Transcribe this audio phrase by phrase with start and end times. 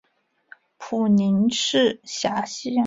[0.79, 2.73] 普宁市辖乡。